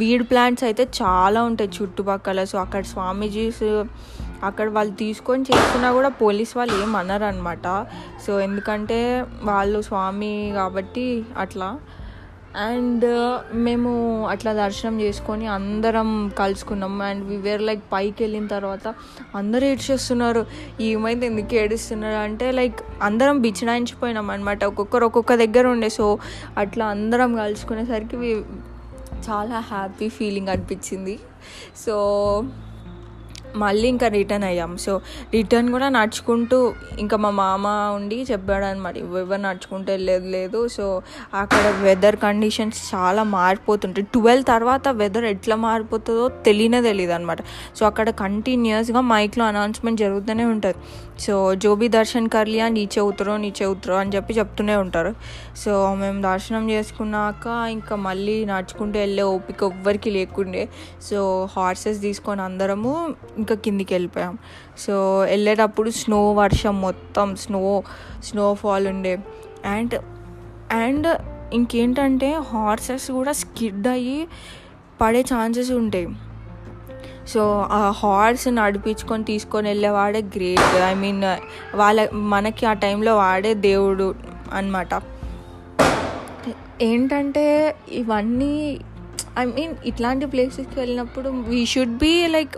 వీడ్ 0.00 0.24
ప్లాంట్స్ 0.30 0.64
అయితే 0.68 0.84
చాలా 1.00 1.42
ఉంటాయి 1.50 1.70
చుట్టుపక్కల. 1.76 2.44
సో 2.52 2.58
అక్కడ 2.64 2.82
స్వామీజీస్ 2.94 3.64
అక్కడ 4.48 4.66
వాళ్ళు 4.76 4.94
తీసుకొని 5.04 5.44
చేసుకున్నా 5.50 5.90
కూడా 5.98 6.10
పోలీస్ 6.22 6.52
వాళ్ళు 6.56 6.74
ఏం 6.82 6.90
అనమాట 7.30 7.66
సో 8.26 8.32
ఎందుకంటే 8.40 9.00
వాళ్ళు 9.50 9.80
స్వామి 9.90 10.34
కాబట్టి 10.56 11.06
అట్లా. 11.44 11.70
అండ్ 12.56 13.40
మేము 13.54 14.26
అట్లా 14.26 14.52
దర్శనం 14.52 15.00
చేసుకొని 15.00 15.46
అందరం 15.46 16.32
కలుసుకున్నాం. 16.38 17.02
అండ్ 17.02 17.28
వివేర్ 17.28 17.62
లైక్ 17.62 17.84
పైకి 17.92 18.22
వెళ్ళిన 18.22 18.46
తర్వాత 18.46 18.94
అందరూ 19.34 19.66
ఏడ్చేస్తున్నారు. 19.66 20.46
ఏమైతే 20.80 21.26
ఎందుకు 21.26 21.54
ఏడుస్తున్నారు? 21.54 22.14
అంటే 22.14 22.52
లైక్ 22.52 22.80
అందరం 23.02 23.40
బిచ్చినాయించిపోయినాం 23.40 24.30
అనమాట 24.30 24.64
ఒక్కొక్కరు 24.64 25.06
ఒక్కొక్క 25.06 25.34
దగ్గర 25.34 25.66
ఉండే. 25.66 25.88
సో 25.88 26.18
అట్లా 26.58 26.86
అందరం 26.86 27.36
కలుసుకునేసరికి 27.36 28.16
చాలా 29.30 29.60
హ్యాపీ 29.60 30.08
ఫీలింగ్ 30.08 30.48
అనిపించింది. 30.48 31.18
సో 31.86 32.44
మళ్ళీ 33.56 33.86
ఇంకా 33.94 34.08
రిటర్న్ 34.08 34.46
అయ్యాం. 34.50 34.72
సో 34.86 34.92
రిటర్న్ 35.34 35.68
కూడా 35.76 35.88
నడుచుకుంటూ 35.88 36.58
ఇంకా 36.98 37.16
మా 37.24 37.30
మామ 37.40 37.66
ఉండి 37.96 38.18
చెప్పాడు 38.30 38.64
అనమాట 38.64 38.96
ఎవరు 38.96 39.40
నడుచుకుంటూ 39.40 39.88
వెళ్ళేది 39.92 40.30
లేదు. 40.36 40.60
సో 40.76 40.86
అక్కడ 41.34 41.64
వెదర్ 41.82 42.16
కండిషన్స్ 42.16 42.80
చాలా 42.94 43.22
మారిపోతుంటాయి. 43.38 44.06
ట్వెల్వ్ 44.12 44.46
తర్వాత 44.52 44.88
వెదర్ 45.02 45.26
ఎట్లా 45.34 45.56
మారిపోతుందో 45.56 46.26
తెలియనే 46.46 46.80
తెలియదు 46.82 47.12
అనమాట 47.12 47.40
సో 47.76 47.82
అక్కడ 47.86 48.10
కంటిన్యూస్గా 48.22 49.00
మైక్లో 49.12 49.44
అనౌన్స్మెంట్ 49.44 50.00
జరుగుతూనే 50.00 50.44
ఉంటుంది. 50.54 50.76
సో 51.20 51.54
జో 51.54 51.74
బి 51.74 51.88
దర్శన్ 51.88 52.28
కర్లియా 52.28 52.68
నీచే 52.68 53.00
ఉతరో 53.00 53.36
నీచే 53.36 53.66
ఉతరో 53.66 53.94
అని 53.94 54.10
చెప్పి 54.16 54.34
చెప్తూనే 54.34 54.76
ఉంటారు. 54.76 55.14
సో 55.56 55.94
మేము 55.94 56.22
దర్శనం 56.22 56.70
చేసుకున్నాక 56.70 57.46
ఇంకా 57.70 57.96
మళ్ళీ 57.96 58.44
నడుచుకుంటూ 58.44 58.98
వెళ్ళే 58.98 59.22
ఓపిక 59.22 59.62
ఎవ్వరికి 59.62 60.10
లేకుండే. 60.10 60.68
సో 61.02 61.48
హార్సెస్ 61.56 62.00
తీసుకొని 62.00 62.42
అందరము 62.42 63.14
ఇంకా 63.38 63.54
కిందికి 63.54 63.94
వెళ్ళిపోయాం. 63.94 64.38
సో 64.78 65.20
వెళ్ళేటప్పుడు 65.20 65.90
స్నో 65.90 66.32
వర్షం 66.32 66.80
మొత్తం 66.80 67.36
స్నో 67.36 67.82
స్నోఫాల్ 68.24 68.88
ఉండే. 68.88 69.18
అండ్ 69.64 69.94
అండ్ 70.72 71.16
ఇంకేంటంటే 71.52 72.32
హార్సెస్ 72.32 73.10
కూడా 73.10 73.32
స్కిడ్ 73.32 73.86
అయ్యి 73.86 74.28
పడే 75.00 75.20
ఛాన్సెస్ 75.20 75.70
ఉంటాయి. 75.70 76.08
సో 77.26 77.68
ఆ 77.72 77.90
హార్స్ 77.90 78.48
నడిపించుకొని 78.54 79.24
తీసుకొని 79.24 79.68
వెళ్ళేవాడే 79.68 80.22
గ్రేట్ 80.36 80.82
ఐ 80.90 80.94
మీన్ 80.94 81.22
వాళ్ళ 81.76 82.08
మనకి 82.12 82.66
ఆ 82.66 82.72
టైంలో 82.72 83.16
వాడే 83.16 83.54
దేవుడు 83.54 84.14
అనమాట 84.52 84.92
ఏంటంటే 86.82 87.44
ఇవన్నీ 87.92 88.54
ఐ 89.38 89.44
మీన్ 89.44 89.74
ఇట్లాంటి 89.86 90.26
ప్లేసెస్కి 90.26 90.80
వెళ్ళినప్పుడు 90.80 91.28
వీ 91.28 91.66
షుడ్ 91.66 91.96
బీ 91.98 92.26
లైక్ 92.26 92.56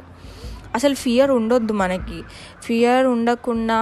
అసలు 0.74 0.94
ఫియర్ 0.94 1.30
ఉండొద్దు 1.30 1.72
మనకి. 1.72 2.18
ఫియర్ 2.62 3.06
ఉండకుండా 3.06 3.78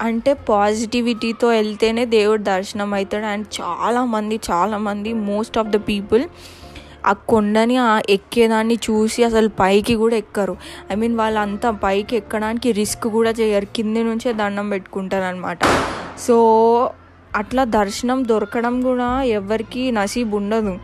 అంటే 0.00 0.32
పాజిటివిటీతో 0.48 1.48
వెళ్తేనే 1.48 2.04
దేవుడు 2.04 2.42
దర్శనం 2.42 2.94
అవుతాడు. 2.94 3.24
అండ్ 3.24 3.46
చాలామంది 3.60 4.40
చాలామంది 4.50 5.12
మోస్ట్ 5.12 5.58
ఆఫ్ 5.58 5.68
ద 5.68 5.76
పీపుల్ 5.88 6.24
ఆ 7.04 7.12
కొండని 7.30 7.76
ఎక్కేదాన్ని 8.16 8.76
చూసి 8.86 9.20
అసలు 9.24 9.48
పైకి 9.60 9.94
కూడా 9.94 10.16
ఎక్కరు. 10.16 10.54
ఐ 10.92 10.94
మీన్ 10.94 11.16
వాళ్ళంతా 11.16 11.70
పైకి 11.84 12.14
ఎక్కడానికి 12.16 12.68
రిస్క్ 12.72 13.06
కూడా 13.16 13.32
చేయరు. 13.40 13.68
కింది 13.76 14.02
నుంచే 14.02 14.32
దండం 14.32 14.68
పెట్టుకుంటారు 14.70 15.24
అనమాట 15.24 15.58
సో 16.26 16.36
అట్లా 17.36 17.62
దర్శనం 17.78 18.18
దొరకడం 18.28 18.74
కూడా 18.82 19.08
ఎవరికి 19.38 19.82
నసీబు 19.92 20.36
ఉండదు. 20.36 20.74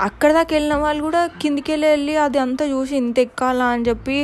అక్కడ 0.00 0.30
దాకా 0.32 0.52
వెళ్ళిన 0.56 0.74
వాళ్ళు 0.76 1.02
కూడా 1.02 1.20
కిందికి 1.40 1.70
వెళ్ళి 1.72 1.88
వెళ్ళి 1.88 2.14
అది 2.16 2.38
అంతా 2.38 2.64
చూసి 2.66 2.94
ఇంత 2.96 3.18
ఎక్కాలా 3.18 3.66
అని 3.74 3.84
చెప్పి 3.88 4.18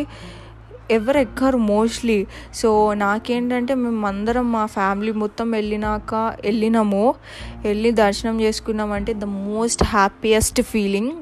ఎవరు 0.91 1.19
ఎక్కరు 1.19 1.57
మోస్ట్లీ. 1.57 2.27
సో 2.55 2.95
నాకేంటంటే 2.95 3.75
మేము 3.75 4.07
అందరం 4.07 4.53
మా 4.53 4.67
ఫ్యామిలీ 4.67 5.13
మొత్తం 5.13 5.51
వెళ్ళినాక 5.51 6.15
వెళ్ళినాము. 6.45 7.15
వెళ్ళి 7.65 7.91
దర్శనం 7.91 8.41
చేసుకున్నామంటే 8.41 9.13
ద 9.13 9.25
మోస్ట్ 9.25 9.85
హ్యాపీయెస్ట్ 9.85 10.63
ఫీలింగ్. 10.63 11.13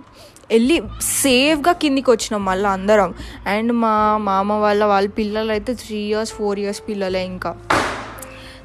వెళ్ళి 0.51 0.83
సేఫ్గా 1.03 1.73
కిందికి 1.73 2.11
వచ్చినాం 2.11 2.45
మళ్ళీ 2.45 2.69
అందరం. 2.69 3.15
అండ్ 3.47 3.73
మా 3.73 4.17
మామ 4.17 4.53
వాళ్ళ 4.53 4.85
వాళ్ళ 4.85 5.09
పిల్లలు 5.09 5.51
అయితే 5.51 5.75
త్రీ 5.75 5.97
ఇయర్స్ 5.97 6.33
ఫోర్ 6.33 6.59
ఇయర్స్ 6.59 6.83
పిల్లలే 6.89 7.25
ఇంకా. 7.25 7.57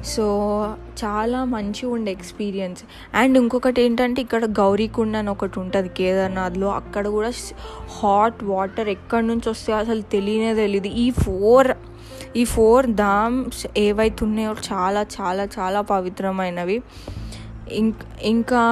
సో 0.04 0.24
చాలా 1.04 1.44
మంచిగా 1.44 1.92
ఉండే 1.92 2.12
ఎక్స్పీరియన్స్. 2.12 2.82
అండ్ 3.14 3.38
ఇంకొకటి 3.38 3.82
ఏంటంటే 3.82 4.22
ఇక్కడ 4.22 4.44
గౌరీకుండ 4.44 5.16
అని 5.16 5.30
ఒకటి 5.30 5.60
ఉంటుంది 5.60 5.88
కేదార్నాథ్లో. 5.88 6.68
అక్కడ 6.70 7.08
కూడా 7.08 7.32
హాట్ 7.98 8.44
వాటర్ 8.44 8.88
ఎక్కడి 8.88 9.26
నుంచి 9.26 9.48
వస్తే 9.48 9.72
అసలు 9.72 10.02
తెలియనే 10.02 10.54
తెలియదు 10.54 10.86
ఈ 10.86 11.10
ఫోర్ 11.10 11.72
ఈ 12.36 12.44
ఫోర్ 12.44 12.86
ధామ్స్ 12.86 13.66
ఏవైతే 13.76 14.24
ఉన్నాయో 14.24 14.56
చాలా 14.72 15.06
చాలా 15.20 15.48
చాలా 15.58 15.80
పవిత్రమైనవి. 15.80 16.82
ఇంక్ 17.72 18.02
ఇంకా 18.24 18.62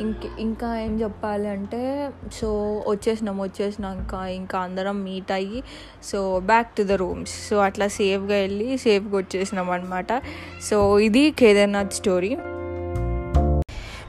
ఇంక 0.00 0.16
ఇంకా 0.38 0.76
ఏం 0.76 1.00
చెప్పాలి 1.00 1.48
అంటే 1.48 2.10
సో 2.32 2.48
వచ్చేసినాం 2.88 3.38
వచ్చేసినాక 3.38 4.14
ఇంకా 4.14 4.58
అందరం 4.58 5.04
మీట్ 5.04 5.32
అయ్యి 5.32 5.62
so 6.02 6.38
back 6.38 6.70
to 6.76 6.82
the 6.82 6.92
rooms 6.92 7.48
so 7.48 7.56
అట్లా 7.58 7.88
సేఫ్గా 7.88 8.34
వెళ్ళి 8.34 8.78
సేఫ్గా 8.78 9.16
వచ్చేసినాం 9.16 9.70
అనమాట 9.70 10.12
సో 10.60 10.98
ఇది 10.98 11.30
కేదార్నాథ్ 11.30 11.92
స్టోరీ 11.92 12.32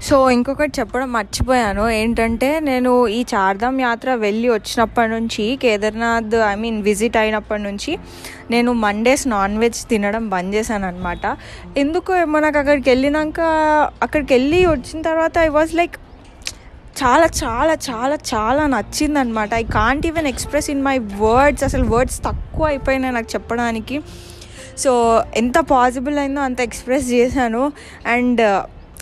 సో 0.07 0.29
ఇంకొకటి 0.29 0.73
చెప్పడం 0.79 1.09
మర్చిపోయాను. 1.13 1.89
ఏంటంటే 1.89 2.59
నేను 2.59 2.91
ఈ 3.07 3.25
చార్ధామ్ 3.33 3.81
యాత్ర 3.81 4.09
వెళ్ళి 4.15 4.49
వచ్చినప్పటి 4.49 5.09
నుంచి 5.09 5.45
కేదార్నాథ్ 5.63 6.35
ఐ 6.35 6.55
మీన్ 6.55 6.81
విజిట్ 6.81 7.17
అయినప్పటి 7.17 7.63
నుంచి 7.63 7.91
నేను 8.51 8.73
మండేస్ 8.73 9.27
నాన్ 9.27 9.57
వెజ్ 9.57 9.81
తినడం 9.89 10.29
బంద్ 10.29 10.55
చేశాను 10.55 10.87
అనమాట 10.87 11.25
ఎందుకు 11.77 12.15
ఏమో 12.15 12.39
నాకు 12.39 12.57
అక్కడికి 12.57 12.89
వెళ్ళినాక 12.89 13.39
అక్కడికి 14.03 14.33
వెళ్ళి 14.33 14.61
వచ్చిన 14.65 15.01
తర్వాత 15.01 15.37
ఐ 15.37 15.47
వాజ్ 15.57 15.75
లైక్ 15.75 15.97
చాలా 17.01 17.27
చాలా 17.43 17.73
చాలా 17.89 18.15
చాలా 18.33 18.63
నచ్చిందనమాట 18.67 19.53
I 19.53 19.63
can't 19.63 20.07
even 20.07 20.27
express 20.27 20.69
in 20.69 20.83
my 20.83 20.97
words 20.97 21.63
అసలు 21.63 21.83
వర్డ్స్ 21.83 22.19
తక్కువ 22.23 22.65
అయిపోయినాయి 22.65 23.13
నాకు 23.13 23.29
చెప్పడానికి. 23.35 23.97
సో 24.77 24.91
ఎంత 25.35 25.57
పాసిబుల్ 25.59 26.17
అయిందో 26.19 26.41
అంత 26.41 26.59
ఎక్స్ప్రెస్ 26.61 27.07
చేశాను. 27.11 27.63
అండ్ 28.07 28.41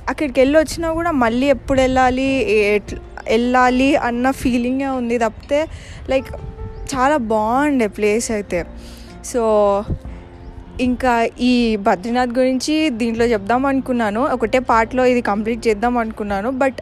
అక్కడికి 0.10 0.40
వెళ్ళి 0.40 0.58
వచ్చినా 0.60 0.94
కూడా 0.94 1.12
మళ్ళీ 1.12 1.48
ఎప్పుడు 1.48 1.82
వెళ్ళాలి 1.82 2.28
వెళ్ళాలి 3.30 3.96
అన్న 3.96 4.32
ఫీలింగే 4.32 4.88
ఉంది 4.88 5.18
తప్పితే 5.18 5.66
లైక్ 6.10 6.30
చాలా 6.96 7.18
బాగుండే 7.18 7.88
ప్లేస్ 7.88 8.32
అయితే. 8.32 8.66
సో 9.26 9.42
ఇంకా 10.82 11.28
ఈ 11.40 11.76
బద్రీనాథ్ 11.76 12.38
గురించి 12.40 12.90
దీంట్లో 12.90 13.26
చెప్దాం 13.26 13.66
అనుకున్నాను. 13.66 14.22
ఒకటే 14.26 14.60
పార్ట్లో 14.60 15.06
ఇది 15.06 15.22
కంప్లీట్ 15.22 15.68
చేద్దాం 15.68 15.98
అనుకున్నాను. 15.98 16.52
బట్ 16.52 16.80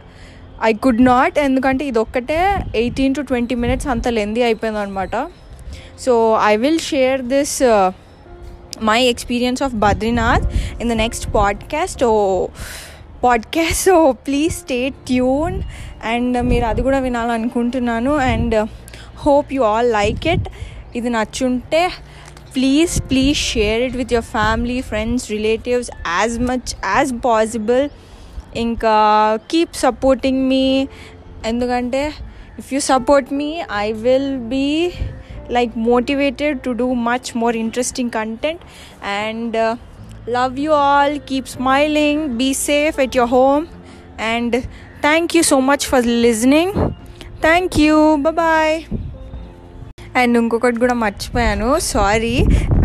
ఐ 0.64 0.74
కుడ్ 0.74 1.06
నాట్ 1.06 1.40
ఎందుకంటే 1.40 1.86
ఇది 1.86 2.00
ఒక్కటే 2.00 2.56
ఎయిటీన్ 2.76 3.16
టు 3.16 3.22
ట్వంటీ 3.22 3.56
మినిట్స్ 3.56 3.88
అంత 3.88 4.08
లెందీ 4.08 4.42
అయిపోయింది 4.42 4.80
అనమాట 4.80 5.16
so 6.00 6.40
I 6.44 6.56
will 6.56 6.80
share 6.80 7.22
this 7.22 7.58
my 8.82 9.02
experience 9.04 9.64
of 9.64 9.74
Badrinath 9.74 10.46
in 10.82 10.90
the 10.90 10.94
next 10.94 11.34
podcast 11.36 12.04
oh 12.04 12.48
podcast 13.26 13.84
so 13.84 13.96
please 14.26 14.54
stay 14.54 14.80
tune 15.08 15.56
and 16.04 16.38
మీరు 16.42 16.66
అది 16.66 16.82
కూడా 16.82 17.00
వినాలనుకుంటున్నాను 17.00 18.12
and 18.26 18.56
hope 19.24 19.50
you 19.54 19.62
all 19.64 19.90
like 19.92 20.26
it 20.28 20.48
ఇది 20.96 21.10
నచ్చుంటే 21.10 21.82
please 22.56 22.94
please 23.10 23.40
share 23.46 23.82
it 23.82 23.96
with 23.96 24.14
your 24.14 24.30
family 24.32 24.78
friends 24.82 25.26
relatives 25.32 25.90
as 26.08 26.36
much 26.50 26.70
as 26.86 27.12
possible 27.26 27.84
ఇంకా 28.56 28.94
keep 29.52 29.76
supporting 29.76 30.42
మీ 30.48 30.66
ఎందుకంటే 31.46 32.04
if 32.60 32.70
you 32.74 32.80
support 32.92 33.32
me 33.34 33.50
I 33.78 33.88
will 34.04 34.32
be 34.50 34.68
like 35.50 35.74
motivated 35.88 36.60
to 36.62 36.72
do 36.74 36.88
much 37.10 37.30
more 37.38 37.58
interesting 37.58 38.12
content 38.12 38.64
and 39.18 39.58
love 40.29 40.57
you 40.59 40.73
all 40.79 41.13
keep 41.31 41.47
smiling 41.49 42.19
be 42.41 42.49
safe 42.63 42.99
at 42.99 43.15
your 43.15 43.29
home 43.29 43.65
and 44.31 44.51
thank 45.03 45.35
you 45.35 45.43
so 45.43 45.61
much 45.61 45.87
for 45.87 46.01
listening 46.27 46.73
thank 47.47 47.79
you 47.85 47.97
bye 48.27 48.37
bye 48.43 48.75
and 50.21 50.37
ఇంకొకటి 50.39 50.79
కూడా 50.83 50.95
మర్చిపోయాను 51.03 51.69
sorry 51.89 52.37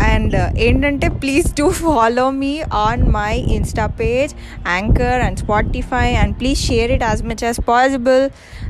and 0.08 0.36
ఏంటంటే 0.66 1.08
please 1.22 1.48
do 1.60 1.68
follow 1.80 2.26
me 2.42 2.52
on 2.82 3.04
my 3.16 3.34
Insta 3.56 3.86
page 4.02 4.34
anchor 4.74 5.22
and 5.28 5.40
Spotify 5.44 6.08
and 6.22 6.36
please 6.42 6.60
share 6.68 6.92
it 6.98 7.06
as 7.10 7.24
much 7.32 7.44
as 7.48 7.60
possible 7.72 8.24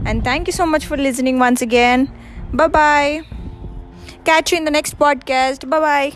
and 0.10 0.22
thank 0.30 0.48
you 0.50 0.56
so 0.60 0.68
much 0.76 0.86
for 0.86 0.98
listening 0.98 1.38
once 1.40 1.62
again. 1.62 2.00
Bye-bye. 2.54 3.12
Catch 4.24 4.52
you 4.52 4.58
in 4.58 4.66
the 4.66 4.72
next 4.72 4.98
podcast. 4.98 5.70
Bye-bye. 5.70 6.12